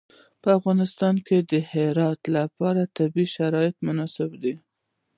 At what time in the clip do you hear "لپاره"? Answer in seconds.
2.37-2.91